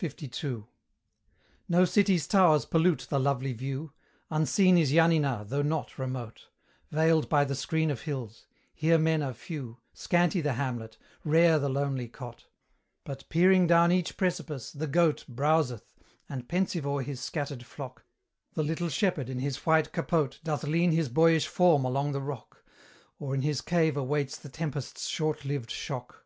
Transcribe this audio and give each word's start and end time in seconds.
LII. 0.00 0.64
No 1.68 1.84
city's 1.84 2.26
towers 2.26 2.64
pollute 2.64 3.06
the 3.10 3.20
lovely 3.20 3.52
view; 3.52 3.92
Unseen 4.30 4.78
is 4.78 4.90
Yanina, 4.90 5.46
though 5.46 5.60
not 5.60 5.98
remote, 5.98 6.48
Veiled 6.90 7.28
by 7.28 7.44
the 7.44 7.54
screen 7.54 7.90
of 7.90 8.00
hills: 8.00 8.46
here 8.72 8.96
men 8.96 9.22
are 9.22 9.34
few, 9.34 9.80
Scanty 9.92 10.40
the 10.40 10.54
hamlet, 10.54 10.96
rare 11.24 11.58
the 11.58 11.68
lonely 11.68 12.08
cot; 12.08 12.46
But, 13.04 13.28
peering 13.28 13.66
down 13.66 13.92
each 13.92 14.16
precipice, 14.16 14.72
the 14.72 14.86
goat 14.86 15.26
Browseth: 15.28 15.92
and, 16.26 16.48
pensive 16.48 16.86
o'er 16.86 17.02
his 17.02 17.20
scattered 17.20 17.66
flock, 17.66 18.06
The 18.54 18.64
little 18.64 18.88
shepherd 18.88 19.28
in 19.28 19.40
his 19.40 19.66
white 19.66 19.92
capote 19.92 20.40
Doth 20.42 20.64
lean 20.64 20.90
his 20.92 21.10
boyish 21.10 21.48
form 21.48 21.84
along 21.84 22.12
the 22.12 22.22
rock, 22.22 22.64
Or 23.18 23.34
in 23.34 23.42
his 23.42 23.60
cave 23.60 23.94
awaits 23.98 24.38
the 24.38 24.48
tempest's 24.48 25.06
short 25.06 25.44
lived 25.44 25.70
shock. 25.70 26.24